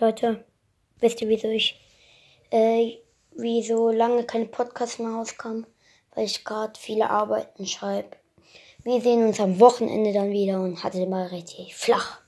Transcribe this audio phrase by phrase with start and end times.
[0.00, 0.44] Leute,
[0.98, 1.80] wisst ihr, wieso ich,
[2.50, 2.96] äh,
[3.36, 5.66] wieso lange keine Podcasts mehr rauskamen?
[6.14, 8.16] Weil ich gerade viele Arbeiten schreibe.
[8.82, 12.23] Wir sehen uns am Wochenende dann wieder und hatte mal richtig flach.